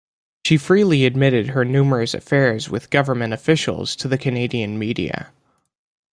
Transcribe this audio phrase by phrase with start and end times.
[0.43, 5.31] She freely admitted her numerous affairs with government officials to the Canadian media.